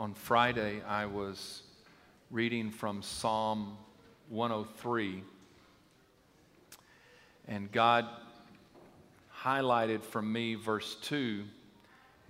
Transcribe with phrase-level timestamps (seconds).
[0.00, 1.60] on Friday, I was
[2.30, 3.76] reading from Psalm
[4.30, 5.22] 103,
[7.46, 8.06] and God
[9.42, 11.44] highlighted for me verse 2,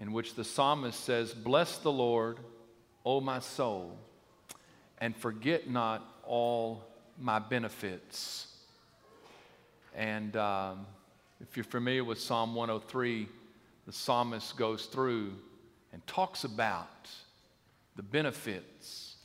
[0.00, 2.40] in which the psalmist says, Bless the Lord,
[3.06, 3.96] O my soul,
[4.98, 6.84] and forget not all
[7.20, 8.48] my benefits.
[9.94, 10.86] And um,
[11.40, 13.28] if you're familiar with Psalm 103,
[13.86, 15.34] the psalmist goes through
[15.92, 17.08] and talks about
[18.00, 19.16] the benefits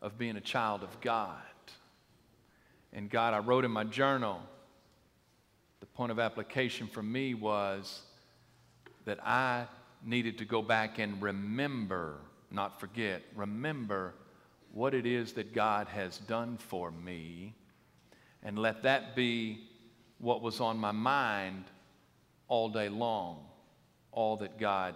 [0.00, 1.36] of being a child of God.
[2.94, 4.40] And God, I wrote in my journal,
[5.80, 8.00] the point of application for me was
[9.04, 9.66] that I
[10.02, 14.14] needed to go back and remember, not forget, remember
[14.72, 17.54] what it is that God has done for me,
[18.42, 19.60] and let that be
[20.16, 21.64] what was on my mind
[22.48, 23.44] all day long,
[24.10, 24.94] all that God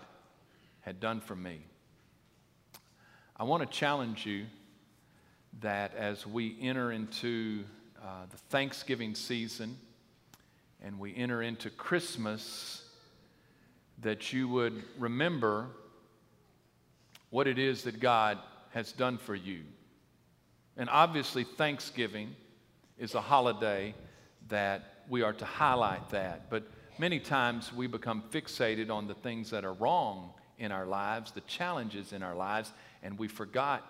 [0.81, 1.61] had done for me.
[3.39, 4.47] I want to challenge you
[5.61, 7.65] that as we enter into
[8.03, 9.77] uh, the Thanksgiving season
[10.83, 12.83] and we enter into Christmas,
[14.01, 15.67] that you would remember
[17.29, 18.39] what it is that God
[18.71, 19.65] has done for you.
[20.79, 22.35] And obviously, Thanksgiving
[22.99, 23.95] is a holiday
[24.49, 26.49] that we are to highlight that.
[26.49, 26.65] But
[26.99, 31.41] many times we become fixated on the things that are wrong in our lives, the
[31.43, 33.85] challenges in our lives, and we forgot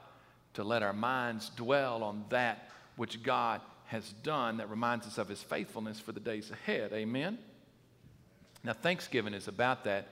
[0.55, 5.29] to let our minds dwell on that which God has done that reminds us of
[5.29, 6.93] his faithfulness for the days ahead.
[6.93, 7.39] Amen?
[8.65, 10.09] Now, Thanksgiving is about that.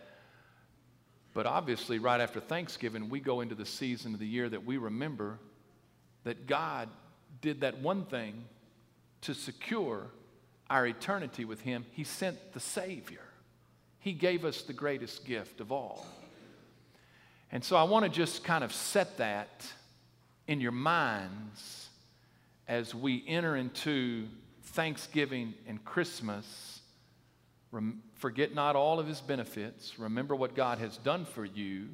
[1.33, 4.77] But obviously, right after Thanksgiving, we go into the season of the year that we
[4.77, 5.41] remember
[6.23, 6.89] that God
[7.41, 8.45] did that one thing
[9.23, 10.07] to secure
[10.71, 11.85] our eternity with Him.
[11.91, 13.27] He sent the Savior,
[13.99, 16.07] He gave us the greatest gift of all.
[17.55, 19.65] And so I want to just kind of set that
[20.49, 21.89] in your minds
[22.67, 24.27] as we enter into
[24.65, 26.81] Thanksgiving and Christmas.
[27.71, 30.01] Rem- forget not all of his benefits.
[30.01, 31.91] Remember what God has done for you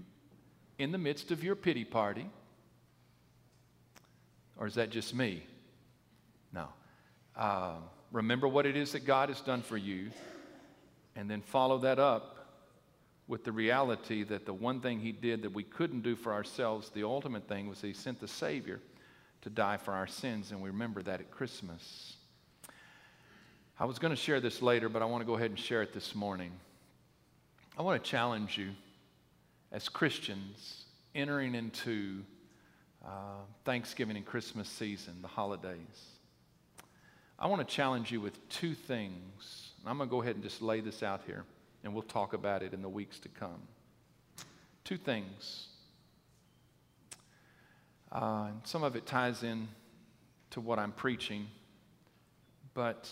[0.79, 2.31] in the midst of your pity party.
[4.57, 5.43] Or is that just me?
[6.55, 6.69] No.
[7.37, 7.75] Uh,
[8.13, 10.11] remember what it is that God has done for you,
[11.17, 12.40] and then follow that up
[13.31, 16.91] with the reality that the one thing he did that we couldn't do for ourselves,
[16.91, 18.81] the ultimate thing, was he sent the Savior
[19.43, 22.17] to die for our sins, and we remember that at Christmas.
[23.79, 25.81] I was going to share this later, but I want to go ahead and share
[25.81, 26.51] it this morning.
[27.79, 28.71] I want to challenge you
[29.71, 32.25] as Christians entering into
[33.07, 35.79] uh, Thanksgiving and Christmas season, the holidays.
[37.39, 39.71] I want to challenge you with two things.
[39.81, 41.45] And I'm going to go ahead and just lay this out here
[41.83, 43.63] and we'll talk about it in the weeks to come.
[44.85, 45.69] Two things.
[48.13, 49.69] Uh, and some of it ties in
[50.51, 51.47] to what I'm preaching,
[52.75, 53.09] but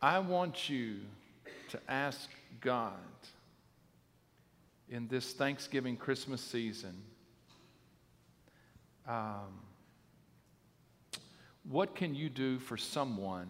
[0.00, 0.96] I want you
[1.70, 2.28] to ask
[2.60, 2.92] God
[4.90, 6.94] in this Thanksgiving Christmas season
[9.08, 9.60] um,
[11.68, 13.48] what can you do for someone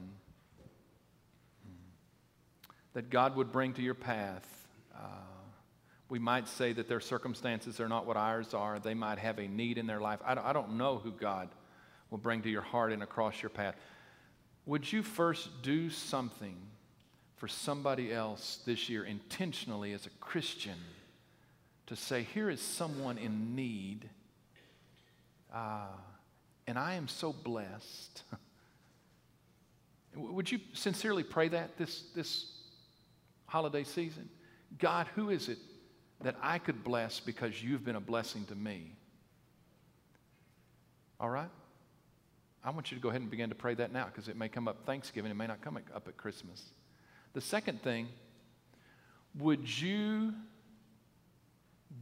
[2.95, 4.47] that God would bring to your path.
[4.95, 4.99] Uh,
[6.09, 8.79] we might say that their circumstances are not what ours are.
[8.79, 10.21] They might have a need in their life.
[10.25, 11.49] I don't, I don't know who God
[12.11, 13.75] will bring to your heart and across your path.
[14.67, 16.57] Would you first do something
[17.37, 20.79] for somebody else this year intentionally as a Christian
[21.87, 24.09] to say, here is someone in need,
[25.53, 25.87] uh,
[26.67, 28.23] and I am so blessed?
[30.15, 32.53] Would you sincerely pray that this, this
[33.53, 34.31] holiday season?
[34.79, 35.59] God, who is it
[36.23, 38.93] that I could bless because you've been a blessing to me?
[41.21, 41.51] All right?
[42.65, 44.49] I want you to go ahead and begin to pray that now because it may
[44.49, 46.65] come up Thanksgiving, it may not come up at Christmas.
[47.35, 48.09] The second thing,
[49.39, 50.33] would you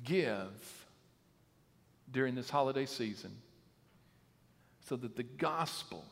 [0.04, 0.86] give
[2.12, 3.32] during this holiday season
[4.88, 6.04] so that the gospel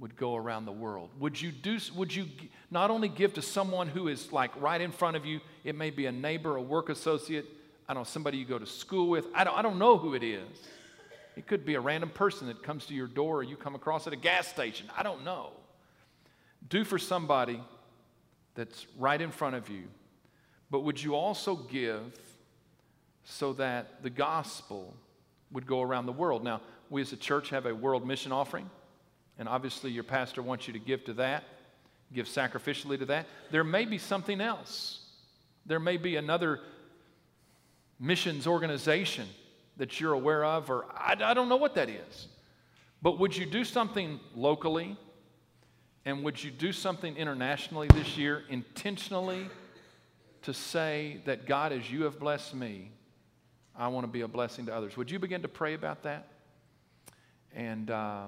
[0.00, 1.10] would go around the world?
[1.20, 2.26] Would you do would you
[2.70, 5.90] not only give to someone who is like right in front of you, it may
[5.90, 7.46] be a neighbor, a work associate,
[7.88, 9.26] I don't know, somebody you go to school with.
[9.34, 10.48] I don't, I don't know who it is.
[11.36, 14.06] It could be a random person that comes to your door or you come across
[14.06, 14.88] at a gas station.
[14.96, 15.50] I don't know.
[16.68, 17.60] Do for somebody
[18.54, 19.84] that's right in front of you.
[20.70, 22.00] But would you also give
[23.24, 24.94] so that the gospel
[25.52, 26.42] would go around the world?
[26.44, 26.60] Now,
[26.90, 28.68] we as a church have a world mission offering.
[29.40, 31.44] And obviously, your pastor wants you to give to that,
[32.12, 33.26] give sacrificially to that.
[33.50, 35.00] There may be something else.
[35.64, 36.60] There may be another
[37.98, 39.26] missions organization
[39.78, 42.28] that you're aware of, or I, I don't know what that is.
[43.00, 44.98] But would you do something locally?
[46.04, 49.48] And would you do something internationally this year intentionally
[50.42, 52.90] to say that God, as you have blessed me,
[53.74, 54.98] I want to be a blessing to others?
[54.98, 56.28] Would you begin to pray about that?
[57.54, 58.26] And, uh,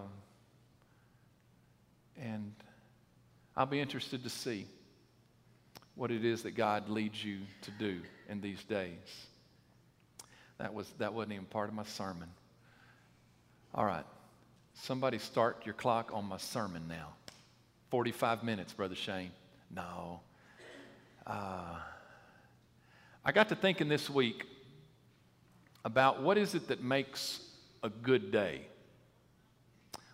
[2.21, 2.53] and
[3.57, 4.67] I'll be interested to see
[5.95, 9.27] what it is that God leads you to do in these days.
[10.59, 12.29] That, was, that wasn't even part of my sermon.
[13.75, 14.05] All right.
[14.75, 17.09] Somebody start your clock on my sermon now.
[17.91, 19.33] 45 minutes, Brother Shane.
[19.75, 20.21] No.
[21.27, 21.77] Uh,
[23.25, 24.47] I got to thinking this week
[25.85, 27.41] about what is it that makes
[27.83, 28.63] a good day?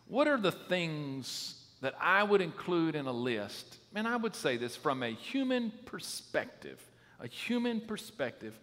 [0.06, 3.78] What are the things that I would include in a list?
[3.94, 6.82] And I would say this from a human perspective,
[7.20, 8.58] a human perspective.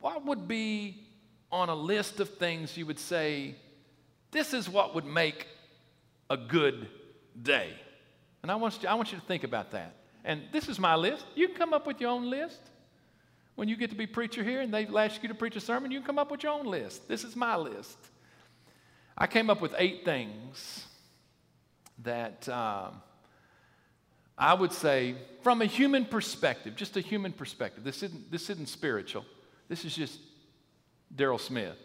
[0.00, 1.04] What would be
[1.50, 3.56] on a list of things you would say,
[4.30, 5.46] this is what would make
[6.30, 6.88] a good
[7.42, 7.72] day?
[8.42, 9.94] And I want, you, I want you to think about that.
[10.24, 11.24] And this is my list.
[11.34, 12.60] You can come up with your own list.
[13.54, 15.90] When you get to be preacher here and they ask you to preach a sermon,
[15.90, 17.08] you can come up with your own list.
[17.08, 17.98] This is my list.
[19.16, 20.84] I came up with eight things
[22.02, 23.00] that um,
[24.36, 28.68] I would say, from a human perspective, just a human perspective, this isn't, this isn't
[28.68, 29.24] spiritual.
[29.68, 30.20] This is just
[31.14, 31.76] Daryl Smith.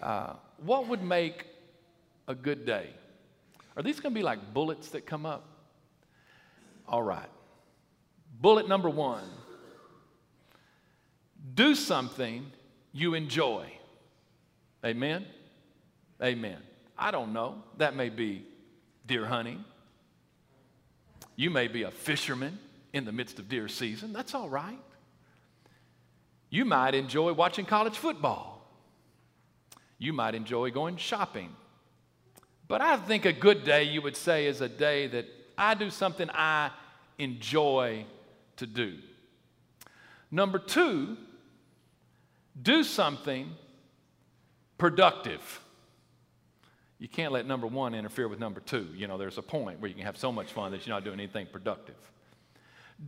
[0.00, 1.46] Uh, what would make
[2.28, 2.90] a good day?
[3.76, 5.48] Are these going to be like bullets that come up?
[6.86, 7.28] All right.
[8.40, 9.24] Bullet number one
[11.54, 12.50] do something
[12.92, 13.70] you enjoy.
[14.84, 15.26] Amen?
[16.22, 16.58] Amen.
[16.96, 17.62] I don't know.
[17.78, 18.44] That may be
[19.06, 19.64] deer hunting.
[21.36, 22.58] You may be a fisherman
[22.92, 24.12] in the midst of deer season.
[24.12, 24.78] That's all right.
[26.48, 28.70] You might enjoy watching college football.
[29.98, 31.50] You might enjoy going shopping.
[32.68, 35.26] But I think a good day, you would say, is a day that
[35.58, 36.70] I do something I
[37.18, 38.06] enjoy
[38.56, 38.98] to do.
[40.30, 41.16] Number two,
[42.60, 43.50] do something
[44.78, 45.60] productive.
[47.04, 48.88] You can't let number one interfere with number two.
[48.96, 51.04] You know, there's a point where you can have so much fun that you're not
[51.04, 51.96] doing anything productive.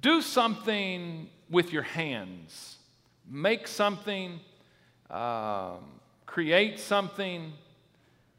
[0.02, 2.76] Do something with your hands
[3.26, 4.38] make something,
[5.08, 5.78] um,
[6.26, 7.54] create something,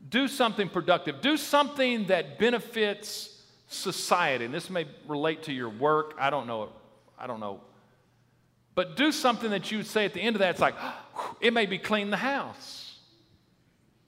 [0.08, 4.46] do something productive, do something that benefits society.
[4.46, 6.14] And this may relate to your work.
[6.20, 6.70] I don't know.
[7.18, 7.62] I don't know.
[8.76, 10.76] But do something that you would say at the end of that, it's like,
[11.42, 12.87] it may be clean the house.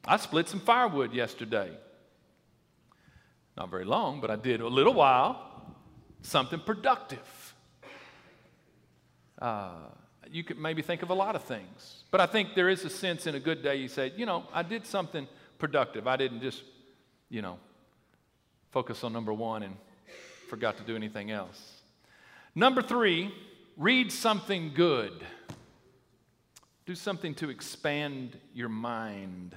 [0.06, 1.72] I split some firewood yesterday.
[3.58, 5.76] Not very long, but I did a little while.
[6.22, 7.56] Something productive.
[9.42, 9.72] Uh,
[10.32, 12.04] you could maybe think of a lot of things.
[12.12, 14.46] But I think there is a sense in a good day you say, you know,
[14.54, 16.08] I did something productive.
[16.08, 16.64] I didn't just,
[17.30, 17.58] you know,
[18.72, 19.76] focus on number one and
[20.50, 21.82] forgot to do anything else.
[22.56, 23.34] Number three,
[23.78, 25.14] read something good.
[26.86, 29.56] Do something to expand your mind.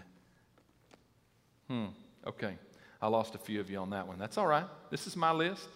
[1.72, 1.86] Hmm,
[2.26, 2.58] okay.
[3.00, 4.18] I lost a few of you on that one.
[4.18, 4.66] That's all right.
[4.90, 5.68] This is my list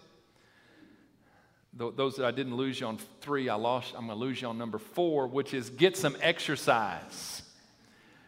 [1.77, 4.47] those that I didn't lose you on three, I lost, I'm going to lose you
[4.47, 7.43] on number four, which is get some exercise.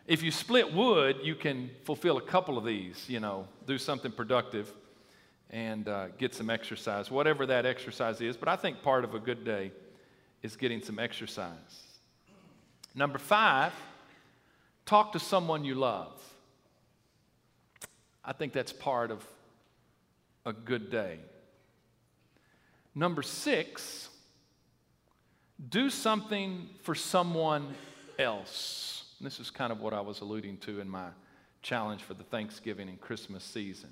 [0.05, 4.11] If you split wood, you can fulfill a couple of these, you know, do something
[4.11, 4.71] productive
[5.49, 8.37] and uh, get some exercise, whatever that exercise is.
[8.37, 9.71] But I think part of a good day
[10.43, 11.53] is getting some exercise.
[12.93, 13.73] Number five,
[14.85, 16.21] talk to someone you love.
[18.29, 19.25] I think that's part of
[20.45, 21.17] a good day.
[22.93, 24.07] Number six,
[25.67, 27.73] do something for someone
[28.19, 29.05] else.
[29.17, 31.07] And this is kind of what I was alluding to in my
[31.63, 33.89] challenge for the Thanksgiving and Christmas season.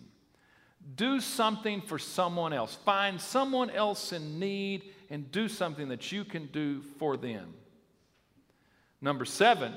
[0.96, 2.76] Do something for someone else.
[2.86, 7.56] Find someone else in need and do something that you can do for them.
[9.02, 9.74] Number seven,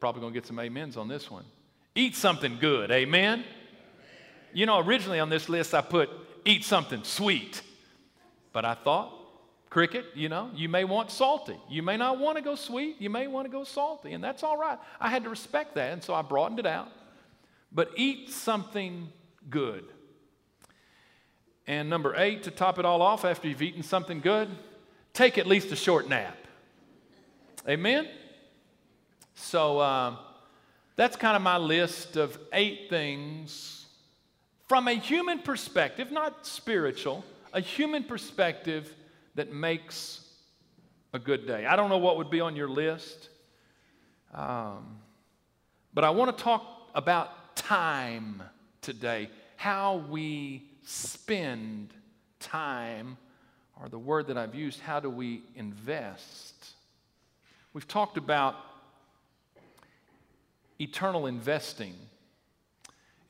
[0.00, 1.46] probably to get some amens on this one.
[1.94, 2.90] Eat something good.
[2.90, 3.42] Amen?
[4.52, 6.10] You know, originally on this list I put
[6.44, 7.62] eat something sweet.
[8.52, 9.12] But I thought,
[9.70, 11.58] cricket, you know, you may want salty.
[11.68, 13.00] You may not want to go sweet.
[13.00, 14.78] You may want to go salty, and that's all right.
[15.00, 16.88] I had to respect that, and so I broadened it out.
[17.72, 19.08] But eat something
[19.48, 19.84] good.
[21.66, 24.50] And number eight, to top it all off, after you've eaten something good,
[25.14, 26.36] take at least a short nap.
[27.66, 28.08] Amen?
[29.34, 30.16] So uh,
[30.96, 33.81] that's kind of my list of eight things
[34.72, 38.96] from a human perspective, not spiritual a human perspective
[39.34, 40.26] that makes
[41.12, 41.66] a good day.
[41.66, 43.28] I don't know what would be on your list.
[44.32, 44.98] Um,
[45.92, 48.42] But I want to talk about time
[48.80, 51.92] today, how we spend
[52.40, 53.18] time,
[53.78, 56.70] or the word that I've used, how do we invest?
[57.74, 58.56] We've talked about
[60.80, 61.94] eternal investing,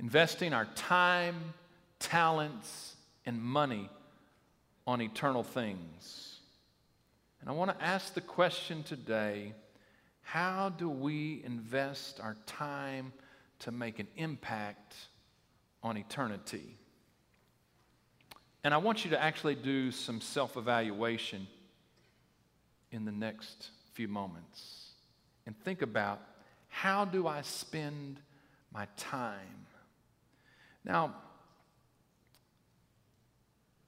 [0.03, 1.55] investing our time,
[2.01, 3.89] talents, and money
[4.87, 6.41] on eternal things.
[7.41, 9.55] And I want to ask the question today
[10.23, 13.13] how do we invest our time
[13.61, 14.95] to make an impact
[15.83, 16.77] on eternity?
[18.65, 21.47] And I want you to actually do some self evaluation
[22.91, 24.91] in the next few moments
[25.47, 26.21] and think about
[26.69, 28.19] how do I spend
[28.73, 29.67] my time?
[30.85, 31.15] Now,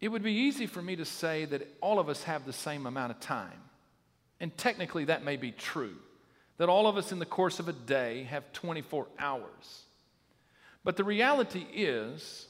[0.00, 2.86] it would be easy for me to say that all of us have the same
[2.86, 3.60] amount of time.
[4.40, 5.96] And technically, that may be true,
[6.58, 9.84] that all of us in the course of a day have 24 hours.
[10.84, 12.46] But the reality is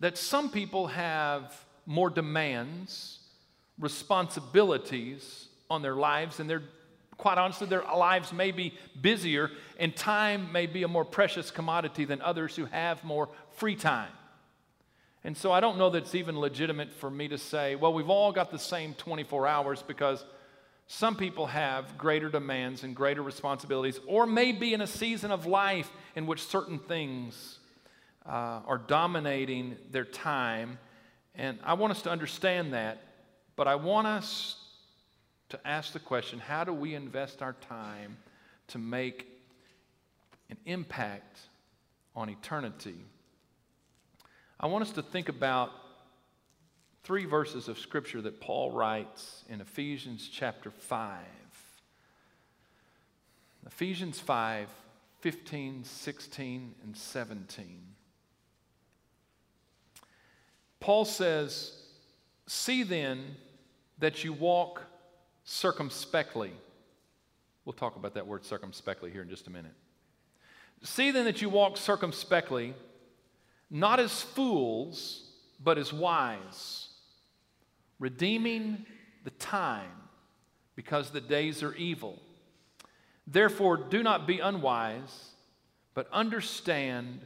[0.00, 3.18] that some people have more demands,
[3.78, 6.62] responsibilities on their lives, and they're
[7.18, 12.04] quite honestly, their lives may be busier, and time may be a more precious commodity
[12.04, 14.10] than others who have more free time.
[15.24, 18.10] And so I don't know that it's even legitimate for me to say, well, we've
[18.10, 20.24] all got the same 24 hours because
[20.86, 25.44] some people have greater demands and greater responsibilities, or may be in a season of
[25.44, 27.58] life in which certain things
[28.24, 30.78] uh, are dominating their time.
[31.34, 33.02] And I want us to understand that,
[33.56, 34.56] but I want us
[35.48, 38.16] to ask the question how do we invest our time
[38.68, 39.26] to make
[40.50, 41.40] an impact
[42.14, 42.96] on eternity?
[44.58, 45.70] I want us to think about
[47.04, 51.20] three verses of scripture that Paul writes in Ephesians chapter 5.
[53.66, 54.68] Ephesians 5
[55.20, 57.80] 15, 16, and 17.
[60.78, 61.72] Paul says,
[62.46, 63.34] See then
[63.98, 64.82] that you walk
[65.46, 66.52] circumspectly.
[67.64, 69.72] We'll talk about that word circumspectly here in just a minute.
[70.82, 72.74] See then that you walk circumspectly
[73.70, 75.24] not as fools,
[75.62, 76.88] but as wise,
[77.98, 78.86] redeeming
[79.24, 79.90] the time
[80.76, 82.20] because the days are evil.
[83.26, 85.30] Therefore, do not be unwise,
[85.94, 87.22] but understand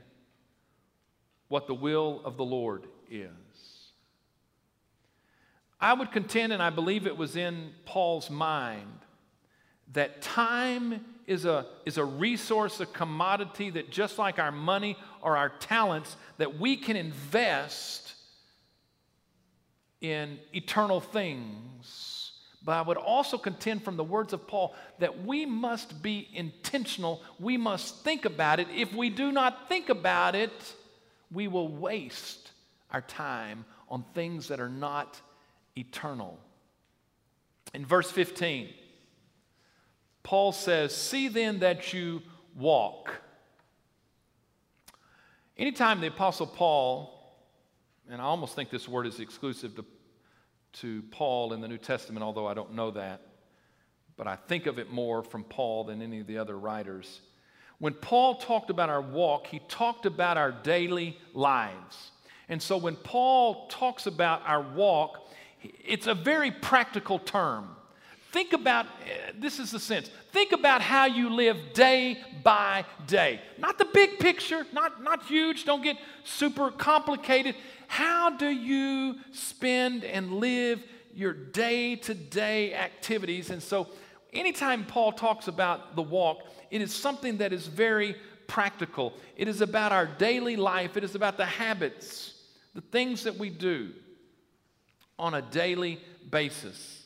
[1.49, 3.29] what the will of the Lord is.
[5.81, 8.99] I would contend, and I believe it was in Paul's mind,
[9.93, 15.37] that time is a, is a resource, a commodity that just like our money or
[15.37, 18.15] our talents, that we can invest
[20.01, 22.33] in eternal things.
[22.63, 27.23] But I would also contend from the words of Paul that we must be intentional.
[27.39, 28.69] We must think about it.
[28.75, 30.75] If we do not think about it,
[31.33, 32.51] we will waste
[32.91, 35.21] our time on things that are not
[35.77, 36.39] eternal.
[37.75, 38.69] In verse 15,
[40.23, 42.23] Paul says, See then that you
[42.57, 43.13] walk.
[45.57, 47.17] Anytime the Apostle Paul,
[48.11, 49.85] and I almost think this word is exclusive to,
[50.81, 53.21] to Paul in the New Testament, although I don't know that,
[54.17, 57.21] but I think of it more from Paul than any of the other writers.
[57.79, 62.11] When Paul talked about our walk, he talked about our daily lives.
[62.49, 65.31] And so when Paul talks about our walk,
[65.63, 67.69] it's a very practical term.
[68.33, 70.11] Think about uh, this is the sense.
[70.33, 73.41] Think about how you live day by day.
[73.59, 77.57] Not the big picture, not, not huge, don't get super complicated.
[77.89, 80.81] How do you spend and live
[81.13, 83.51] your day to day activities?
[83.51, 83.89] And so,
[84.33, 88.15] anytime Paul talks about the walk, it is something that is very
[88.47, 89.15] practical.
[89.37, 92.35] It is about our daily life, it is about the habits,
[92.77, 93.91] the things that we do
[95.21, 97.05] on a daily basis.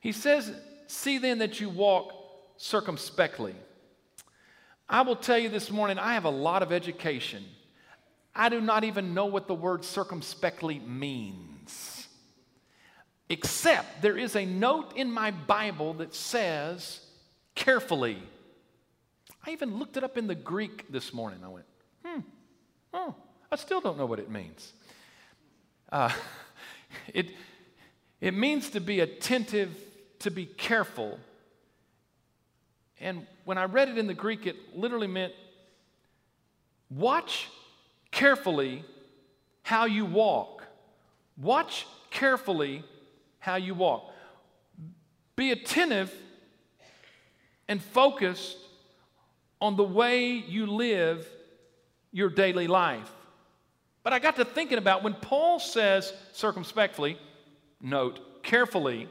[0.00, 0.52] He says,
[0.86, 2.12] See then that you walk
[2.58, 3.54] circumspectly.
[4.88, 7.44] I will tell you this morning, I have a lot of education.
[8.34, 12.06] I do not even know what the word circumspectly means.
[13.28, 17.00] Except there is a note in my Bible that says,
[17.54, 18.18] carefully.
[19.46, 21.40] I even looked it up in the Greek this morning.
[21.42, 21.66] I went,
[22.04, 22.20] hmm,
[22.92, 23.14] oh,
[23.50, 24.74] I still don't know what it means.
[25.90, 26.10] Uh,
[27.12, 27.30] it,
[28.20, 29.76] it means to be attentive
[30.20, 31.18] to be careful.
[33.00, 35.32] And when I read it in the Greek, it literally meant
[36.90, 37.48] watch
[38.10, 38.84] carefully
[39.62, 40.64] how you walk.
[41.36, 42.84] Watch carefully
[43.38, 44.12] how you walk.
[45.34, 46.14] Be attentive
[47.66, 48.58] and focused
[49.60, 51.26] on the way you live
[52.12, 53.10] your daily life.
[54.02, 57.18] But I got to thinking about when Paul says circumspectly,
[57.80, 59.08] note, carefully,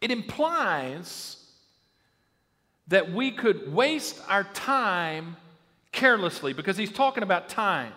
[0.00, 1.36] it implies
[2.88, 5.36] that we could waste our time
[5.92, 7.92] carelessly because he's talking about time.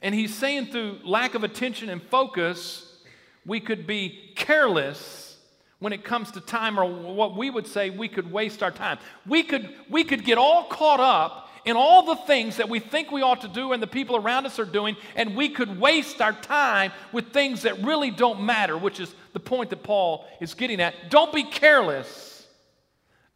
[0.00, 3.00] And he's saying through lack of attention and focus,
[3.44, 5.36] we could be careless
[5.80, 8.98] when it comes to time, or what we would say we could waste our time.
[9.26, 13.10] We could, we could get all caught up in all the things that we think
[13.10, 16.20] we ought to do and the people around us are doing, and we could waste
[16.20, 20.54] our time with things that really don't matter, which is the point that Paul is
[20.54, 21.10] getting at.
[21.10, 22.46] Don't be careless,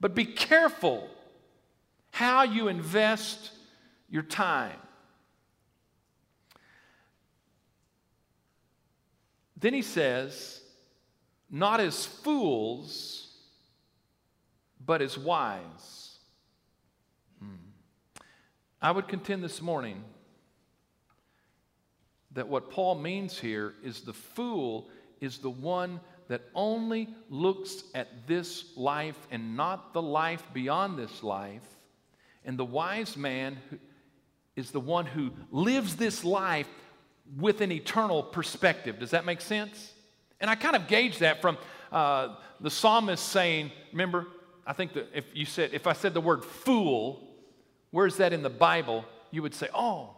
[0.00, 1.08] but be careful
[2.10, 3.50] how you invest
[4.08, 4.76] your time.
[9.56, 10.60] Then he says,
[11.50, 13.28] not as fools,
[14.84, 16.11] but as wise.
[18.82, 20.02] I would contend this morning
[22.32, 24.88] that what Paul means here is the fool
[25.20, 31.22] is the one that only looks at this life and not the life beyond this
[31.22, 31.62] life.
[32.44, 33.58] And the wise man
[34.56, 36.68] is the one who lives this life
[37.38, 38.98] with an eternal perspective.
[38.98, 39.92] Does that make sense?
[40.40, 41.56] And I kind of gauge that from
[41.92, 44.26] uh, the psalmist saying, remember,
[44.66, 47.28] I think that if you said, if I said the word fool,
[47.92, 49.04] where's that in the Bible?
[49.30, 50.16] You would say, oh,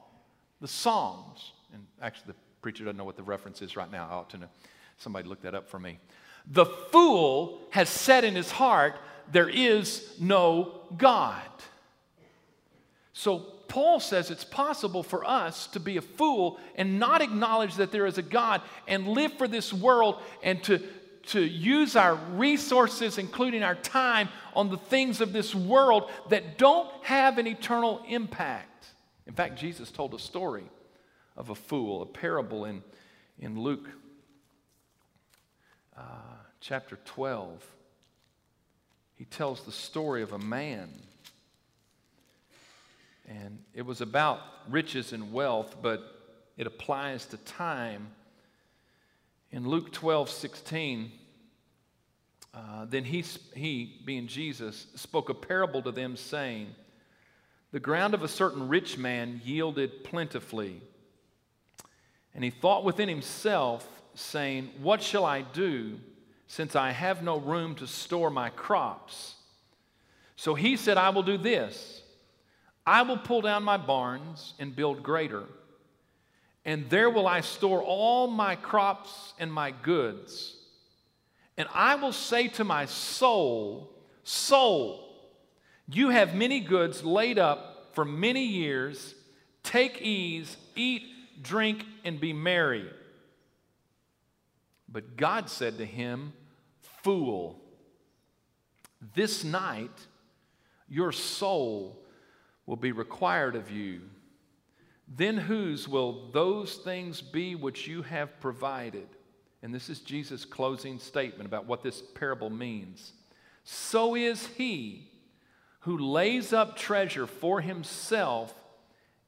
[0.63, 1.53] the Psalms.
[1.75, 4.09] And actually, the preacher doesn't know what the reference is right now.
[4.11, 4.49] I ought to know.
[4.97, 5.99] Somebody look that up for me.
[6.51, 8.95] The fool has said in his heart,
[9.31, 11.43] there is no God.
[13.13, 13.39] So
[13.69, 18.07] Paul says it's possible for us to be a fool and not acknowledge that there
[18.07, 20.83] is a God and live for this world and to,
[21.27, 26.89] to use our resources, including our time, on the things of this world that don't
[27.03, 28.87] have an eternal impact.
[29.27, 30.65] In fact, Jesus told a story
[31.37, 32.83] of a fool, a parable in,
[33.39, 33.89] in Luke
[35.97, 36.03] uh,
[36.61, 37.65] chapter 12.
[39.17, 40.91] He tells the story of a man
[43.29, 46.03] and it was about riches and wealth, but
[46.57, 48.09] it applies to time.
[49.55, 51.13] In Luke 12, 16,
[52.53, 56.75] uh, then he, he, being Jesus, spoke a parable to them, saying,
[57.71, 60.83] The ground of a certain rich man yielded plentifully.
[62.35, 66.01] And he thought within himself, saying, What shall I do,
[66.49, 69.37] since I have no room to store my crops?
[70.35, 72.03] So he said, I will do this.
[72.85, 75.45] I will pull down my barns and build greater,
[76.65, 80.57] and there will I store all my crops and my goods.
[81.57, 83.91] And I will say to my soul,
[84.25, 85.05] Soul,
[85.87, 89.15] you have many goods laid up for many years.
[89.63, 91.03] Take ease, eat,
[91.43, 92.91] drink, and be merry.
[94.89, 96.33] But God said to him,
[97.03, 97.61] Fool,
[99.15, 99.91] this night
[100.89, 101.99] your soul
[102.65, 104.01] will be required of you.
[105.07, 109.07] Then whose will those things be which you have provided?
[109.63, 113.13] And this is Jesus' closing statement about what this parable means.
[113.65, 115.11] So is he
[115.81, 118.55] who lays up treasure for himself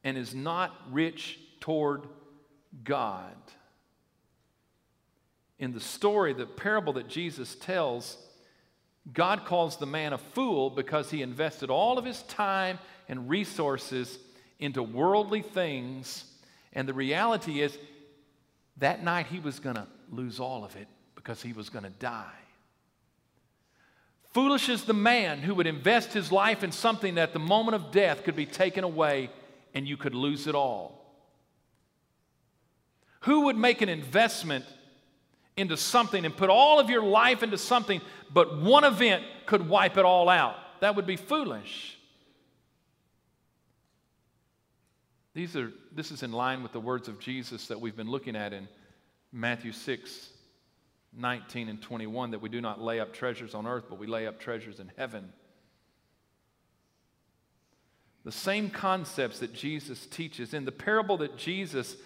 [0.02, 2.06] and is not rich toward
[2.84, 3.34] God.
[5.58, 8.16] In the story, the parable that Jesus tells,
[9.12, 14.18] God calls the man a fool because he invested all of his time and resources
[14.58, 16.24] into worldly things.
[16.72, 17.76] And the reality is,
[18.78, 21.90] that night he was going to lose all of it because he was going to
[21.90, 22.30] die.
[24.32, 27.74] Foolish is the man who would invest his life in something that at the moment
[27.74, 29.30] of death could be taken away
[29.72, 31.06] and you could lose it all.
[33.20, 34.66] Who would make an investment
[35.56, 39.96] into something and put all of your life into something, but one event could wipe
[39.96, 40.56] it all out?
[40.80, 41.95] That would be foolish.
[45.36, 48.34] These are, this is in line with the words of Jesus that we've been looking
[48.34, 48.66] at in
[49.34, 50.30] Matthew 6,
[51.12, 54.26] 19 and 21 that we do not lay up treasures on earth, but we lay
[54.26, 55.30] up treasures in heaven.
[58.24, 60.54] The same concepts that Jesus teaches.
[60.54, 61.96] In the parable that Jesus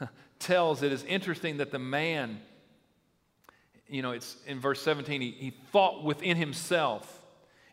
[0.40, 2.40] tells, it is interesting that the man,
[3.86, 7.22] you know, it's in verse 17, he, he thought within himself.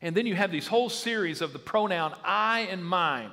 [0.04, 3.32] And then you have these whole series of the pronoun I and mine.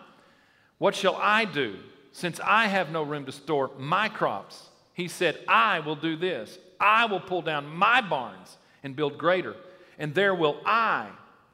[0.79, 1.77] What shall I do
[2.13, 4.69] since I have no room to store my crops?
[4.93, 6.59] He said, I will do this.
[6.79, 9.57] I will pull down my barns and build greater,
[9.99, 11.09] and there will I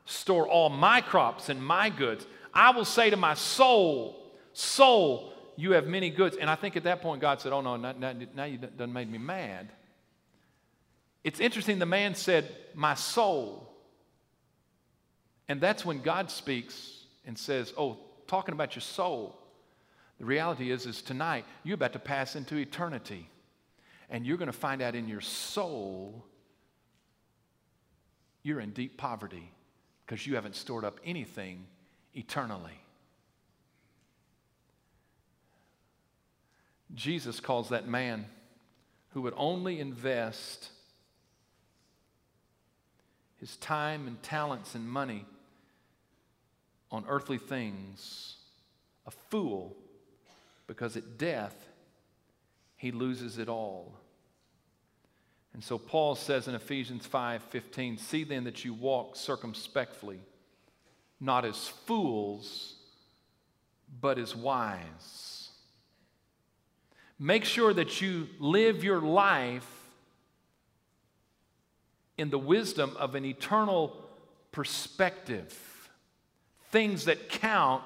[0.04, 2.26] store all my crops and my goods.
[2.52, 4.18] I will say to my soul,
[4.52, 6.36] Soul, you have many goods.
[6.36, 9.10] And I think at that point God said, Oh, no, now, now, you done made
[9.10, 9.70] me mad.
[11.24, 13.68] It's interesting, the man said, My soul.
[15.48, 17.98] And that's when God speaks and says, Oh,
[18.32, 19.36] talking about your soul.
[20.18, 23.28] The reality is, is tonight you're about to pass into eternity.
[24.08, 26.24] And you're going to find out in your soul
[28.42, 29.52] you're in deep poverty
[30.06, 31.66] because you haven't stored up anything
[32.14, 32.80] eternally.
[36.94, 38.24] Jesus calls that man
[39.10, 40.70] who would only invest
[43.38, 45.26] his time and talents and money
[46.92, 48.36] on earthly things
[49.06, 49.76] a fool
[50.66, 51.68] because at death
[52.76, 53.98] he loses it all.
[55.54, 60.20] And so Paul says in Ephesians 5:15, "See then that you walk circumspectly,
[61.18, 62.76] not as fools,
[64.00, 65.50] but as wise."
[67.18, 69.90] Make sure that you live your life
[72.18, 73.88] in the wisdom of an eternal
[74.50, 75.71] perspective.
[76.72, 77.84] Things that count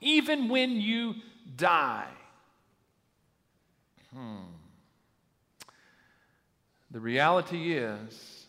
[0.00, 1.16] even when you
[1.56, 2.06] die.
[4.14, 4.44] Hmm.
[6.92, 8.46] The reality is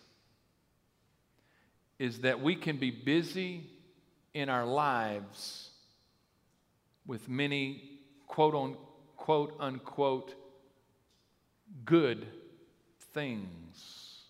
[1.98, 3.68] is that we can be busy
[4.34, 5.72] in our lives
[7.06, 10.36] with many quote unquote unquote
[11.84, 12.26] good
[13.14, 14.22] things.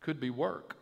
[0.00, 0.76] Could be work.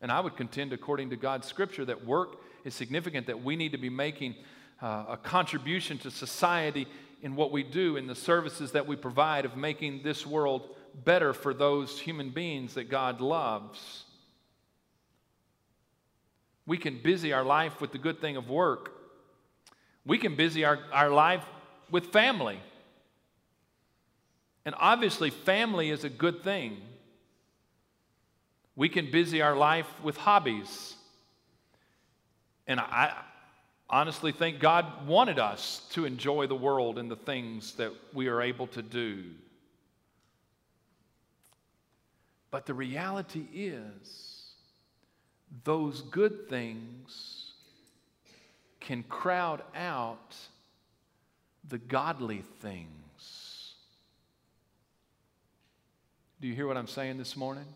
[0.00, 3.72] And I would contend, according to God's scripture, that work is significant, that we need
[3.72, 4.34] to be making
[4.82, 6.86] uh, a contribution to society
[7.22, 10.68] in what we do, in the services that we provide, of making this world
[11.04, 14.04] better for those human beings that God loves.
[16.66, 18.92] We can busy our life with the good thing of work.
[20.04, 21.44] We can busy our, our life
[21.90, 22.60] with family.
[24.64, 26.78] And obviously, family is a good thing.
[28.76, 30.94] We can busy our life with hobbies.
[32.66, 33.14] And I,
[33.88, 38.42] honestly think God wanted us to enjoy the world and the things that we are
[38.42, 39.24] able to do.
[42.50, 44.44] But the reality is,
[45.64, 47.52] those good things
[48.80, 50.36] can crowd out
[51.68, 53.74] the godly things.
[56.40, 57.66] Do you hear what I'm saying this morning?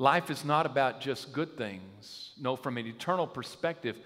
[0.00, 2.30] Life is not about just good things.
[2.40, 3.98] No, from an eternal perspective,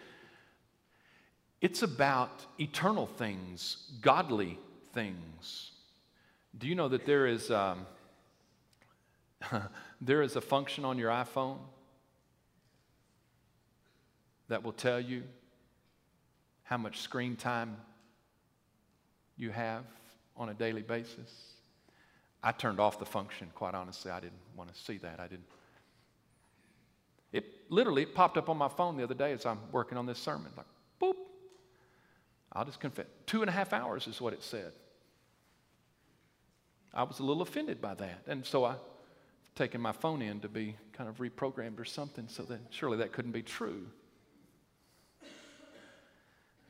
[1.61, 4.59] it's about eternal things, godly
[4.93, 5.71] things.
[6.59, 7.87] Do you know that there is, um,
[10.01, 11.59] there is a function on your iPhone
[14.49, 15.23] that will tell you
[16.65, 17.77] how much screen time
[19.37, 19.85] you have
[20.37, 21.53] on a daily basis?
[22.43, 24.11] I turned off the function, quite honestly.
[24.11, 25.21] I didn't want to see that.
[25.21, 25.47] I didn't
[27.35, 30.07] it literally it popped up on my phone the other day as I'm working on
[30.07, 30.53] this sermon.
[30.57, 30.67] Like,
[31.03, 31.17] boop.
[32.53, 33.07] I'll just confess.
[33.27, 34.73] Two and a half hours is what it said.
[36.95, 38.23] I was a little offended by that.
[38.29, 38.77] And so I
[39.57, 43.13] taken my phone in to be kind of reprogrammed or something so that surely that
[43.13, 43.85] couldn't be true.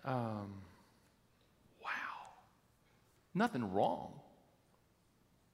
[0.07, 0.55] Um,
[1.83, 1.90] wow.
[3.35, 4.12] Nothing wrong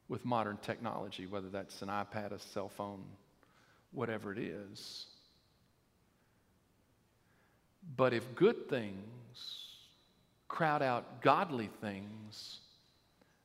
[0.08, 3.02] with modern technology, whether that's an iPad, a cell phone,
[3.92, 5.06] whatever it is.
[7.96, 8.96] But if good things
[10.48, 12.58] crowd out godly things,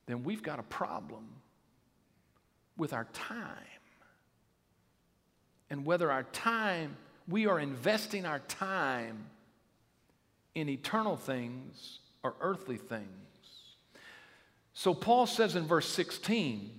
[0.07, 1.25] then we've got a problem
[2.77, 3.47] with our time.
[5.69, 9.27] And whether our time, we are investing our time
[10.53, 13.07] in eternal things or earthly things.
[14.73, 16.69] So Paul says in verse 16,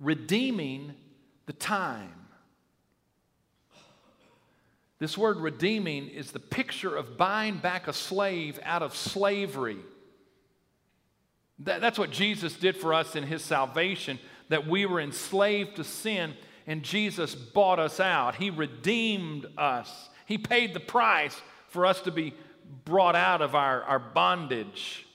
[0.00, 0.94] redeeming
[1.46, 2.14] the time.
[4.98, 9.78] This word redeeming is the picture of buying back a slave out of slavery.
[11.60, 15.84] That, that's what Jesus did for us in his salvation, that we were enslaved to
[15.84, 16.34] sin
[16.68, 18.34] and Jesus bought us out.
[18.34, 20.10] He redeemed us.
[20.26, 22.34] He paid the price for us to be
[22.84, 25.06] brought out of our, our bondage.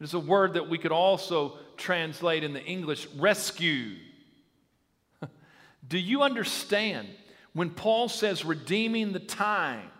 [0.00, 3.96] It's a word that we could also translate in the English rescue.
[5.88, 7.08] Do you understand
[7.58, 9.90] when Paul says redeeming the time,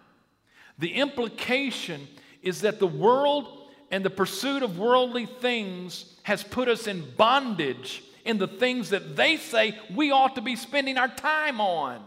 [0.79, 2.07] the implication
[2.41, 3.49] is that the world
[3.91, 9.17] and the pursuit of worldly things has put us in bondage in the things that
[9.17, 12.01] they say we ought to be spending our time on.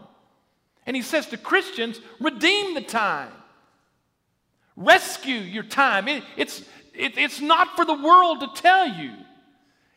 [0.86, 3.32] And he says to Christians, redeem the time,
[4.74, 6.08] rescue your time.
[6.08, 6.60] It, it's,
[6.94, 9.12] it, it's not for the world to tell you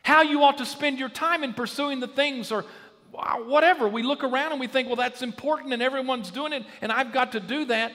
[0.02, 2.66] how you ought to spend your time in pursuing the things or
[3.12, 3.88] whatever.
[3.88, 7.12] We look around and we think, well, that's important and everyone's doing it and I've
[7.12, 7.92] got to do that.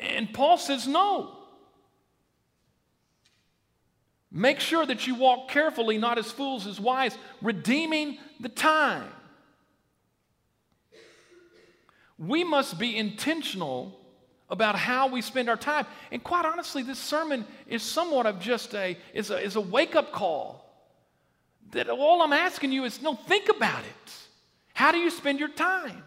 [0.00, 1.36] And Paul says, no.
[4.32, 9.08] Make sure that you walk carefully, not as fools, as wise, redeeming the time.
[12.16, 13.98] We must be intentional
[14.48, 15.86] about how we spend our time.
[16.12, 19.96] And quite honestly, this sermon is somewhat of just a, is a, is a wake
[19.96, 20.66] up call.
[21.70, 24.12] That all I'm asking you is no, think about it.
[24.74, 26.02] How do you spend your time?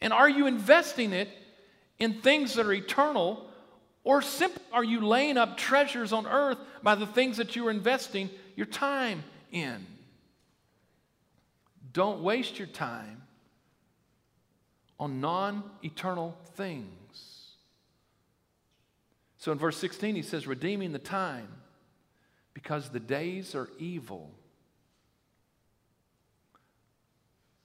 [0.00, 1.28] And are you investing it
[1.98, 3.48] in things that are eternal,
[4.04, 7.70] or simply are you laying up treasures on earth by the things that you are
[7.70, 9.86] investing your time in?
[11.92, 13.22] Don't waste your time
[14.98, 17.52] on non eternal things.
[19.38, 21.48] So in verse 16, he says, redeeming the time
[22.52, 24.30] because the days are evil.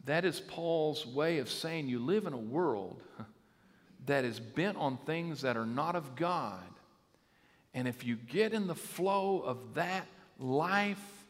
[0.06, 3.02] That is Paul's way of saying you live in a world
[4.06, 6.64] that is bent on things that are not of God.
[7.74, 10.08] And if you get in the flow of that
[10.40, 11.26] life,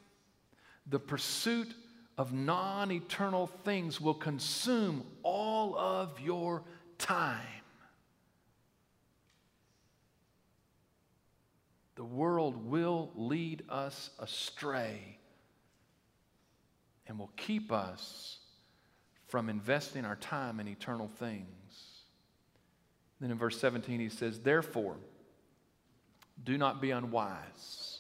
[0.88, 1.74] the pursuit
[2.18, 6.64] of non eternal things will consume all of your
[6.98, 7.40] time.
[11.96, 15.20] The world will lead us astray
[17.06, 18.40] and will keep us
[19.32, 21.48] from investing our time in eternal things.
[23.22, 24.98] Then in verse 17, he says, Therefore,
[26.44, 28.00] do not be unwise.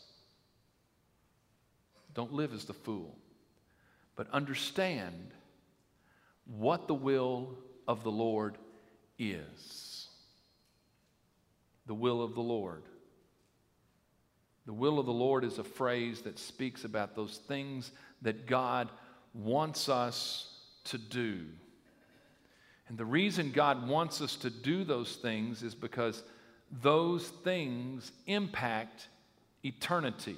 [2.13, 3.15] Don't live as the fool,
[4.17, 5.31] but understand
[6.45, 7.55] what the will
[7.87, 8.57] of the Lord
[9.17, 10.09] is.
[11.85, 12.83] The will of the Lord.
[14.65, 17.91] The will of the Lord is a phrase that speaks about those things
[18.21, 18.89] that God
[19.33, 20.50] wants us
[20.85, 21.45] to do.
[22.87, 26.23] And the reason God wants us to do those things is because
[26.81, 29.07] those things impact
[29.63, 30.37] eternity.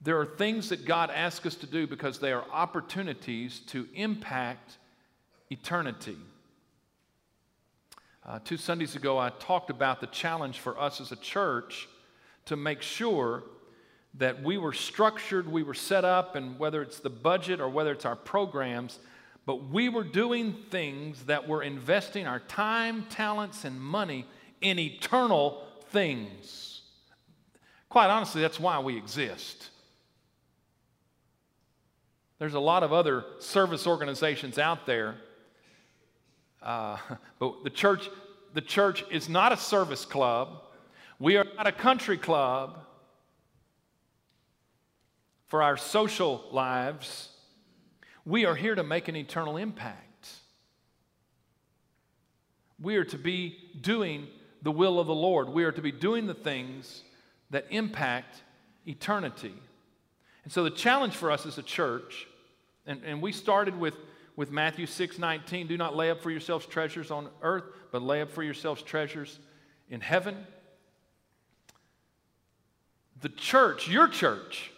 [0.00, 4.78] There are things that God asks us to do because they are opportunities to impact
[5.50, 6.16] eternity.
[8.24, 11.88] Uh, two Sundays ago, I talked about the challenge for us as a church
[12.46, 13.44] to make sure
[14.18, 17.92] that we were structured, we were set up, and whether it's the budget or whether
[17.92, 18.98] it's our programs,
[19.44, 24.26] but we were doing things that were investing our time, talents, and money
[24.60, 26.82] in eternal things.
[27.88, 29.70] Quite honestly, that's why we exist.
[32.38, 35.16] There's a lot of other service organizations out there,
[36.62, 36.96] uh,
[37.38, 38.08] but the church,
[38.54, 40.62] the church is not a service club.
[41.18, 42.86] We are not a country club
[45.48, 47.30] for our social lives.
[48.24, 50.28] We are here to make an eternal impact.
[52.80, 54.26] We are to be doing
[54.62, 55.48] the will of the Lord.
[55.48, 57.02] We are to be doing the things
[57.50, 58.42] that impact
[58.86, 59.54] eternity.
[60.44, 62.26] And so the challenge for us as a church,
[62.86, 63.94] and, and we started with,
[64.36, 68.20] with Matthew 6 19, do not lay up for yourselves treasures on earth, but lay
[68.20, 69.38] up for yourselves treasures
[69.88, 70.46] in heaven
[73.20, 74.70] the church, your church,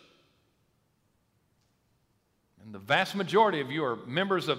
[2.68, 4.58] and the vast majority of you are members of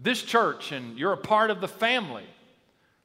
[0.00, 2.22] this church and you're a part of the family.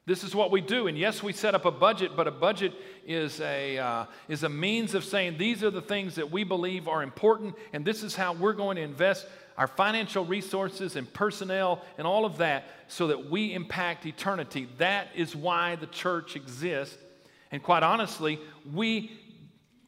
[0.06, 0.86] This is what we do.
[0.86, 2.72] And yes, we set up a budget, but a budget
[3.04, 6.86] is a, uh, is a means of saying these are the things that we believe
[6.86, 9.26] are important, and this is how we're going to invest
[9.58, 14.68] our financial resources and personnel and all of that so that we impact eternity.
[14.78, 16.96] That is why the church exists.
[17.50, 18.38] And quite honestly,
[18.72, 19.10] we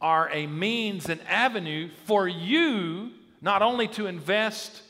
[0.01, 3.13] are a means and avenue for you
[3.47, 4.83] not only to invest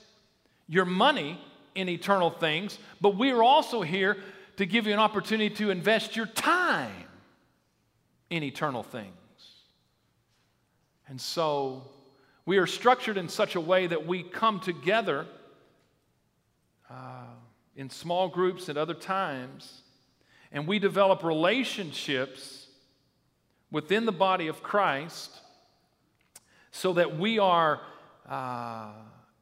[0.67, 1.39] your money
[1.75, 4.17] in eternal things, but we are also here
[4.57, 7.05] to give you an opportunity to invest your time
[8.31, 9.13] in eternal things.
[11.07, 11.83] And so
[12.47, 15.27] we are structured in such a way that we come together
[16.91, 17.35] uh,
[17.77, 19.83] in small groups at other times
[20.51, 22.69] and we develop relationships
[23.71, 25.31] within the body of Christ
[26.71, 27.83] so that we are
[28.29, 28.91] uh,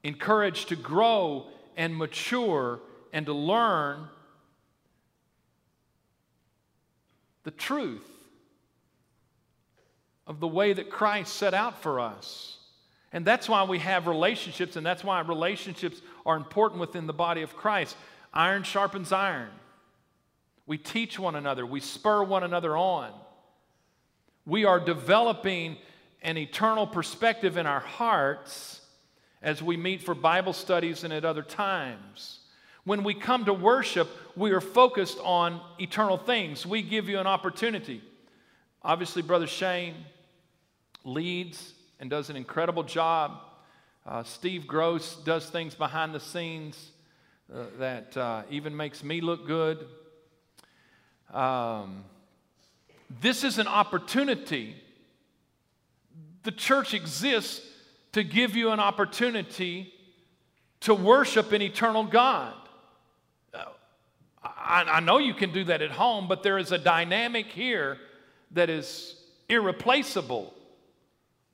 [0.02, 2.80] encouraged to grow and mature
[3.12, 4.08] and to learn
[7.44, 8.10] the truth
[10.26, 12.58] of the way that Christ set out for us.
[13.12, 17.42] And that's why we have relationships, and that's why relationships are important within the body
[17.42, 17.96] of Christ.
[18.32, 19.50] Iron sharpens iron.
[20.66, 23.12] We teach one another, we spur one another on.
[24.46, 25.76] We are developing
[26.24, 28.80] an eternal perspective in our hearts
[29.42, 32.40] as we meet for Bible studies and at other times.
[32.84, 36.66] When we come to worship, we are focused on eternal things.
[36.66, 38.02] We give you an opportunity.
[38.82, 39.94] Obviously, Brother Shane
[41.04, 43.38] leads and does an incredible job.
[44.06, 46.92] Uh, Steve Gross does things behind the scenes
[47.54, 49.86] uh, that uh, even makes me look good.
[51.32, 52.04] Um,
[53.20, 54.76] this is an opportunity.
[56.44, 57.66] The church exists
[58.12, 59.92] to give you an opportunity
[60.80, 62.54] to worship an eternal God.
[63.52, 63.64] Uh,
[64.42, 67.98] I, I know you can do that at home, but there is a dynamic here
[68.52, 69.16] that is
[69.48, 70.54] irreplaceable.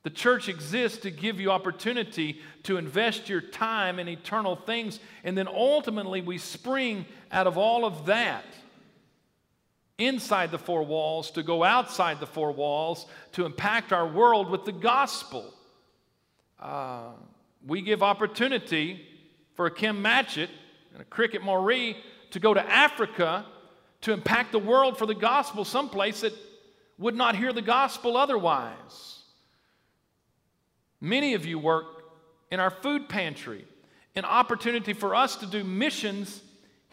[0.03, 5.39] The church exists to give you opportunity to invest your time in eternal things, and
[5.39, 8.45] then ultimately we spring out of all of that
[10.01, 14.65] inside the four walls to go outside the four walls to impact our world with
[14.65, 15.53] the gospel.
[16.59, 17.11] Uh,
[17.67, 19.07] we give opportunity
[19.55, 20.49] for a Kim Matchett
[20.93, 21.97] and a Cricket Marie
[22.31, 23.45] to go to Africa
[24.01, 26.33] to impact the world for the gospel, someplace that
[26.99, 29.23] would not hear the gospel otherwise.
[31.01, 31.87] Many of you work
[32.51, 33.67] in our food pantry,
[34.17, 36.43] an opportunity for us to do missions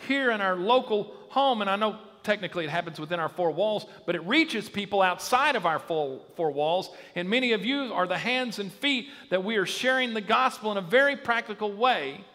[0.08, 1.62] here in our local home.
[1.62, 5.56] And I know technically it happens within our four walls, but it reaches people outside
[5.56, 6.90] of our four, four walls.
[7.16, 10.70] And many of you are the hands and feet that we are sharing the gospel
[10.74, 12.26] in a very practical way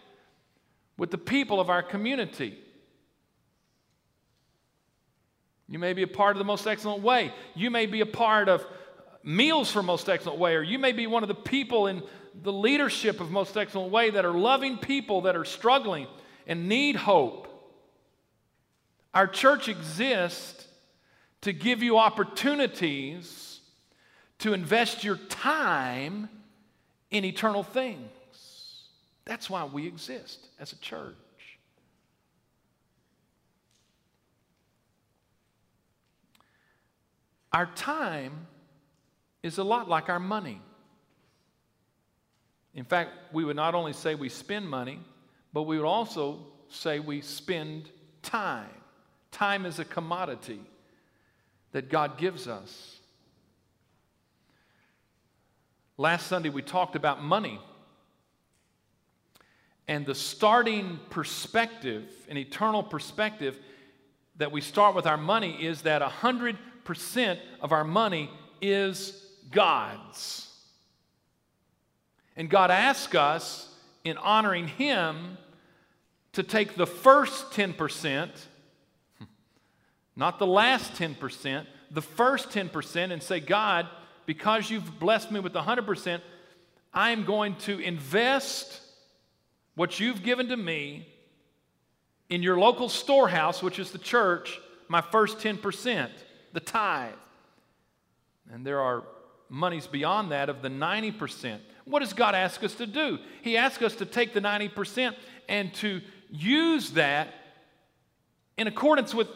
[0.96, 2.58] with the people of our community.
[5.68, 7.30] You may be a part of the most excellent way.
[7.54, 8.64] You may be a part of
[9.22, 12.02] meals for Most Excellent Way, or you may be one of the people in
[12.42, 16.06] the leadership of Most Excellent Way that are loving people that are struggling
[16.46, 17.51] and need hope.
[19.14, 20.66] Our church exists
[21.42, 23.60] to give you opportunities
[24.38, 26.28] to invest your time
[27.10, 28.08] in eternal things.
[29.24, 31.14] That's why we exist as a church.
[37.52, 38.46] Our time
[39.42, 40.60] is a lot like our money.
[42.74, 44.98] In fact, we would not only say we spend money,
[45.52, 47.90] but we would also say we spend
[48.22, 48.70] time.
[49.32, 50.60] Time is a commodity
[51.72, 52.98] that God gives us.
[55.96, 57.58] Last Sunday, we talked about money.
[59.88, 63.58] And the starting perspective, an eternal perspective,
[64.36, 70.48] that we start with our money is that 100% of our money is God's.
[72.36, 73.68] And God asks us,
[74.04, 75.38] in honoring Him,
[76.32, 78.30] to take the first 10%,
[80.16, 83.88] not the last 10%, the first 10%, and say, God,
[84.26, 86.20] because you've blessed me with 100%,
[86.92, 88.80] I am going to invest
[89.74, 91.08] what you've given to me
[92.28, 96.10] in your local storehouse, which is the church, my first 10%,
[96.52, 97.14] the tithe.
[98.52, 99.04] And there are
[99.48, 101.58] monies beyond that of the 90%.
[101.84, 103.18] What does God ask us to do?
[103.42, 105.14] He asks us to take the 90%
[105.48, 107.34] and to use that
[108.56, 109.28] in accordance with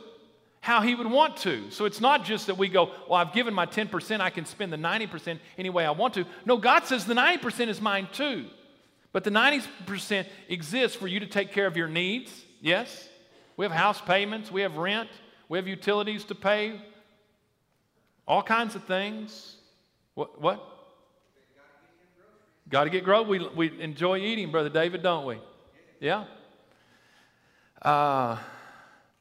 [0.67, 1.71] how He would want to.
[1.71, 4.73] So it's not just that we go, well, I've given my 10%, I can spend
[4.73, 6.27] the 90% any way I want to.
[6.45, 8.47] No, God says the 90% is mine too.
[9.13, 12.33] But the 90% exists for you to take care of your needs.
[12.61, 13.09] Yes?
[13.57, 15.09] We have house payments, we have rent,
[15.49, 16.81] we have utilities to pay,
[18.27, 19.55] all kinds of things.
[20.15, 20.41] What?
[20.43, 20.61] What?
[22.69, 23.29] Got to get growth.
[23.29, 25.39] We, we enjoy eating, Brother David, don't we?
[26.01, 26.25] Yeah?
[27.81, 28.39] Uh,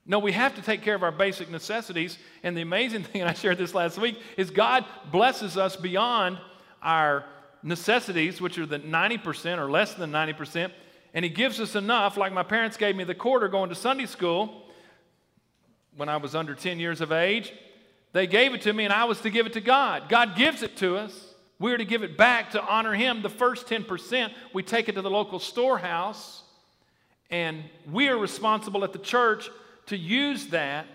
[0.06, 2.18] no, we have to take care of our basic necessities.
[2.44, 6.38] And the amazing thing, and I shared this last week, is God blesses us beyond
[6.82, 7.26] our
[7.64, 10.72] necessities, which are the 90% or less than 90%.
[11.14, 14.06] And He gives us enough, like my parents gave me the quarter going to Sunday
[14.06, 14.64] school
[15.96, 17.54] when I was under 10 years of age.
[18.14, 20.08] They gave it to me, and I was to give it to God.
[20.08, 21.34] God gives it to us.
[21.58, 23.22] We're to give it back to honor Him.
[23.22, 26.44] The first 10%, we take it to the local storehouse,
[27.32, 29.50] and we are responsible at the church
[29.88, 30.88] to use that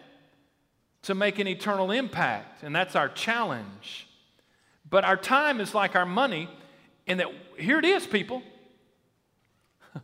[1.03, 2.63] to make an eternal impact.
[2.63, 4.09] And that's our challenge.
[4.89, 6.49] But our time is like our money,
[7.07, 7.29] and that
[7.59, 8.43] here it is, people.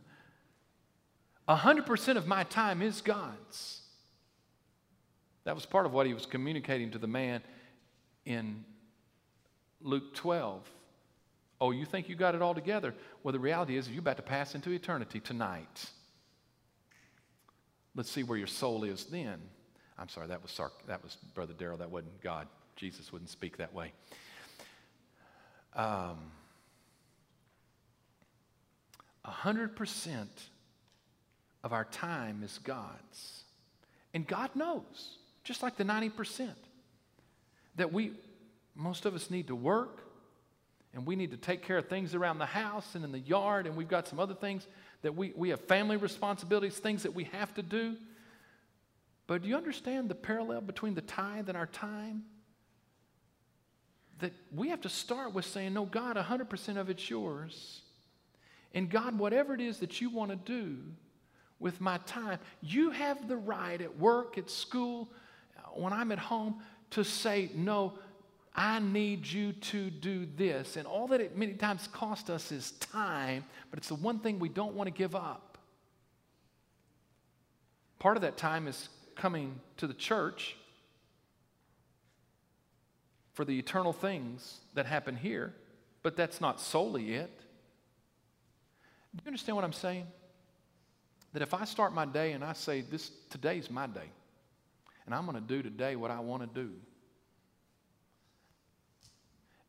[1.49, 3.81] 100% of my time is God's.
[5.43, 7.41] That was part of what he was communicating to the man
[8.25, 8.65] in
[9.81, 10.69] Luke 12.
[11.59, 12.93] Oh, you think you got it all together?
[13.23, 15.89] Well, the reality is you're about to pass into eternity tonight.
[17.97, 19.39] Let's see where your soul is then.
[19.97, 21.77] I'm sorry, that was, sarc- that was Brother Darrell.
[21.77, 22.47] That wasn't God.
[22.75, 23.91] Jesus wouldn't speak that way.
[25.75, 26.19] Um,
[29.25, 30.27] 100%
[31.63, 33.43] of our time is God's.
[34.13, 36.49] And God knows, just like the 90%,
[37.77, 38.11] that we,
[38.75, 40.03] most of us need to work
[40.93, 43.65] and we need to take care of things around the house and in the yard,
[43.65, 44.67] and we've got some other things
[45.01, 47.95] that we, we have family responsibilities, things that we have to do.
[49.27, 52.23] But do you understand the parallel between the tithe and our time?
[54.19, 57.81] That we have to start with saying, No, God, 100% of it's yours.
[58.73, 60.77] And God, whatever it is that you want to do
[61.59, 65.09] with my time, you have the right at work, at school,
[65.73, 67.93] when I'm at home, to say, No,
[68.57, 70.77] I need you to do this.
[70.77, 74.39] And all that it many times costs us is time, but it's the one thing
[74.39, 75.59] we don't want to give up.
[77.99, 80.55] Part of that time is coming to the church
[83.33, 85.53] for the eternal things that happen here,
[86.01, 87.39] but that's not solely it.
[89.15, 90.07] Do you understand what I'm saying?
[91.33, 94.09] That if I start my day and I say, this today's my day,
[95.05, 96.71] and I'm going to do today what I want to do.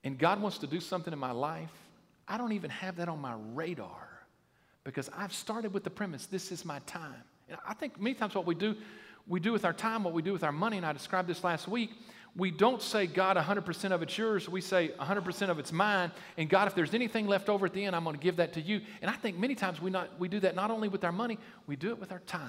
[0.09, 1.69] And God wants to do something in my life,
[2.27, 4.09] I don't even have that on my radar
[4.83, 7.23] because I've started with the premise this is my time.
[7.47, 8.75] And I think many times what we do,
[9.27, 11.45] we do with our time, what we do with our money, and I described this
[11.45, 11.91] last week.
[12.35, 14.49] We don't say, God, 100% of it's yours.
[14.49, 16.11] We say, 100% of it's mine.
[16.39, 18.55] And God, if there's anything left over at the end, I'm going to give that
[18.55, 18.81] to you.
[19.03, 21.39] And I think many times we, not, we do that not only with our money,
[21.67, 22.49] we do it with our time.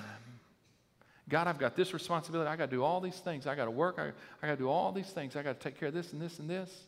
[1.28, 2.50] God, I've got this responsibility.
[2.50, 3.48] I got to do all these things.
[3.48, 3.96] I got to work.
[4.00, 5.36] I, I got to do all these things.
[5.36, 6.86] I got to take care of this and this and this.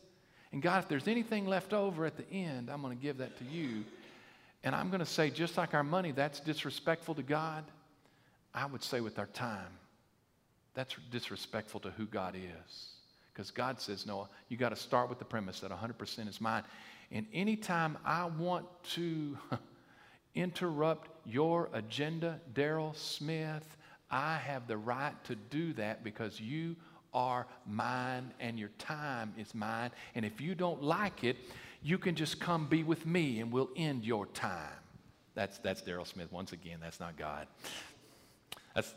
[0.52, 3.38] And God, if there's anything left over at the end, I'm going to give that
[3.38, 3.86] to you.
[4.64, 7.64] And I'm going to say, just like our money, that's disrespectful to God.
[8.54, 9.78] I would say with our time,
[10.74, 12.90] that's disrespectful to who God is.
[13.34, 16.64] Because God says, no, you got to start with the premise that 100% is mine.
[17.12, 19.38] And anytime I want to
[20.36, 23.78] interrupt your agenda, Darrell Smith,
[24.10, 26.76] I have the right to do that because you
[27.14, 29.92] are mine and your time is mine.
[30.16, 31.38] And if you don't like it,
[31.84, 34.70] you can just come be with me and we'll end your time.
[35.34, 36.32] That's, that's Darrell Smith.
[36.32, 37.48] Once again, that's not God.
[38.76, 38.94] That's,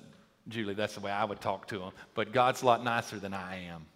[0.49, 1.93] Julie, that's the way I would talk to him.
[2.15, 3.87] But God's a lot nicer than I am.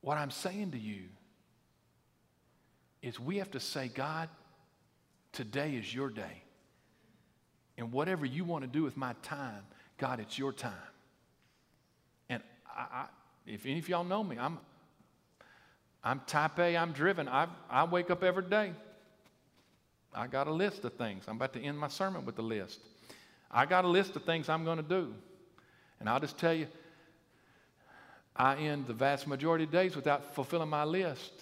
[0.00, 1.02] What I'm saying to you
[3.02, 4.28] is we have to say, God,
[5.32, 6.42] today is your day.
[7.78, 9.62] And whatever you want to do with my time,
[9.98, 10.72] God, it's your time.
[12.28, 13.06] And I, I,
[13.46, 14.58] if any of y'all know me, I'm,
[16.02, 17.28] I'm type A, I'm driven.
[17.28, 18.72] I, I wake up every day.
[20.12, 21.24] I got a list of things.
[21.28, 22.80] I'm about to end my sermon with the list.
[23.50, 25.14] I got a list of things I'm going to do.
[26.00, 26.66] And I'll just tell you,
[28.34, 31.32] I end the vast majority of days without fulfilling my list.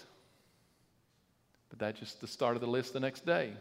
[1.69, 3.53] But that's just the start of the list the next day.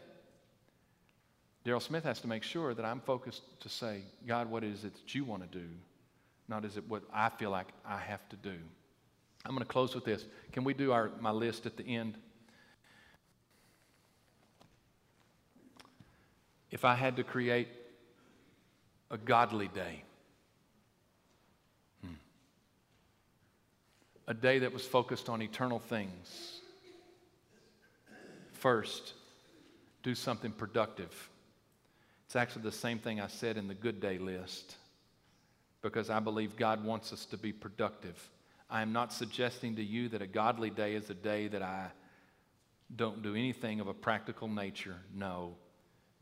[1.67, 4.95] Darrell Smith has to make sure that I'm focused to say, God, what is it
[4.95, 5.67] that you want to do?
[6.47, 8.55] Not is it what I feel like I have to do.
[9.45, 10.25] I'm going to close with this.
[10.53, 12.19] Can we do our, my list at the end?
[16.71, 17.67] If I had to create
[19.11, 20.05] a godly day,
[22.01, 22.15] hmm,
[24.29, 26.61] a day that was focused on eternal things,
[28.53, 29.15] first,
[30.05, 31.29] do something productive.
[32.27, 34.77] It's actually the same thing I said in the good day list
[35.81, 38.21] because I believe God wants us to be productive.
[38.69, 41.87] I am not suggesting to you that a godly day is a day that I
[42.95, 44.97] don't do anything of a practical nature.
[45.15, 45.55] No.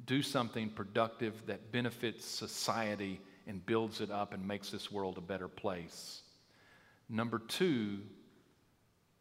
[0.04, 5.22] Do something productive that benefits society and builds it up and makes this world a
[5.22, 6.22] better place.
[7.08, 8.00] Number two,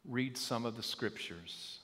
[0.06, 1.80] read some of the scriptures.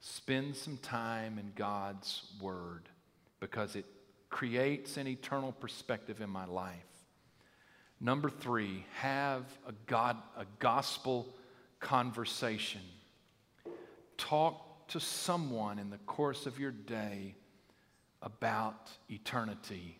[0.00, 2.88] Spend some time in God's Word
[3.38, 3.84] because it
[4.30, 6.76] creates an eternal perspective in my life.
[8.00, 11.28] Number three, have a, God, a gospel
[11.80, 12.80] conversation.
[14.16, 17.34] Talk to someone in the course of your day
[18.22, 19.98] about eternity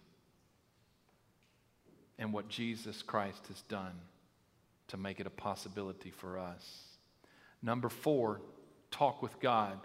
[2.18, 3.98] and what Jesus Christ has done
[4.88, 6.84] to make it a possibility for us.
[7.62, 8.40] Number four,
[8.91, 9.78] talk with God.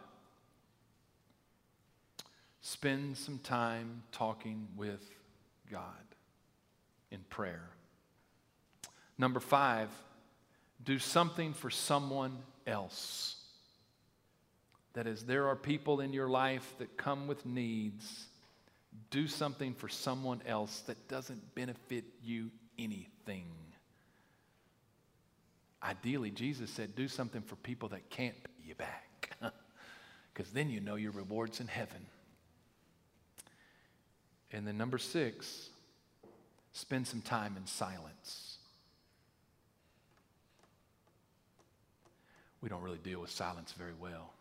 [2.62, 5.08] Spend some time talking with
[5.72, 5.84] God
[7.12, 7.70] in prayer.
[9.18, 9.90] Number five,
[10.84, 12.38] do something for someone
[12.68, 13.36] else.
[14.94, 18.26] That is, there are people in your life that come with needs.
[19.10, 22.50] Do something for someone else that doesn't benefit you
[22.80, 23.48] anything.
[25.84, 28.36] Ideally, Jesus said, do something for people that can't
[28.66, 29.30] you back,
[30.34, 32.06] because then you know your reward's in heaven.
[34.52, 35.70] And then, number six,
[36.72, 38.58] spend some time in silence.
[42.62, 44.34] We don't really deal with silence very well.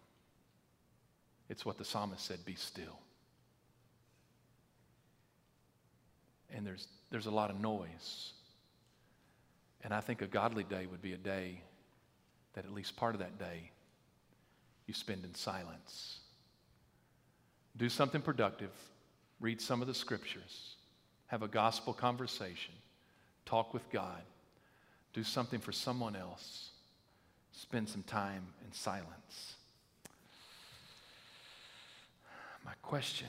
[1.51, 2.99] It's what the psalmist said be still.
[6.55, 8.33] And there's, there's a lot of noise.
[9.83, 11.61] And I think a godly day would be a day
[12.55, 13.71] that at least part of that day
[14.87, 16.19] you spend in silence.
[17.77, 18.71] Do something productive,
[19.41, 20.77] read some of the scriptures,
[21.27, 22.75] have a gospel conversation,
[23.47, 24.23] talk with God,
[25.13, 26.71] do something for someone else,
[27.53, 29.55] spend some time in silence.
[32.65, 33.29] My question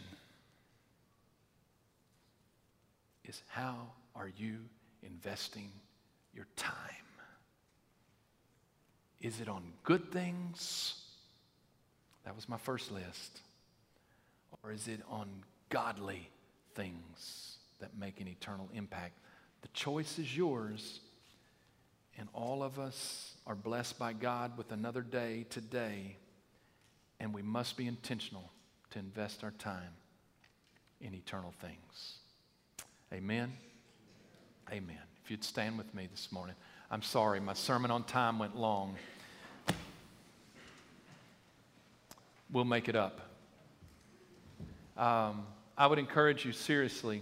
[3.26, 4.58] is how are you
[5.04, 5.72] investing
[6.34, 6.76] your time?
[9.20, 11.05] Is it on good things?
[12.26, 13.42] That was my first list.
[14.64, 15.30] Or is it on
[15.70, 16.30] godly
[16.74, 19.18] things that make an eternal impact?
[19.62, 21.00] The choice is yours,
[22.18, 26.18] and all of us are blessed by God with another day today,
[27.20, 28.52] and we must be intentional
[28.92, 29.94] to invest our time
[31.02, 32.18] in eternal things.
[33.14, 33.54] Amen.
[34.72, 34.98] Amen.
[35.24, 36.56] If you'd stand with me this morning.
[36.90, 38.96] I'm sorry, my sermon on time went long.
[42.52, 43.22] We'll make it up.
[44.98, 45.46] Um,
[45.78, 47.22] I would encourage you seriously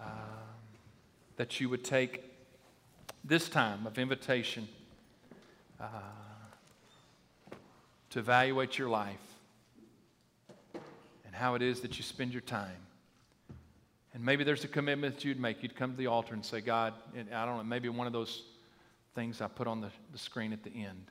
[0.00, 0.04] uh,
[1.36, 2.22] that you would take
[3.24, 4.68] this time of invitation
[5.80, 5.86] uh,
[8.10, 9.16] to evaluate your life
[11.26, 12.70] and how it is that you spend your time.
[14.14, 15.62] And maybe there's a commitment that you'd make.
[15.62, 18.44] You'd come to the altar and say, God, I don't know, maybe one of those
[19.14, 21.10] things I put on the, the screen at the end.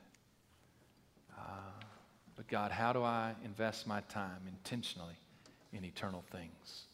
[2.44, 5.16] But God, how do I invest my time intentionally
[5.72, 6.88] in eternal things?